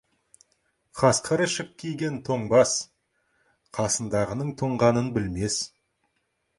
[1.01, 2.73] Қасқыр ішік киген тоңбас,
[3.81, 5.65] қасындағының тоңғанын білмес.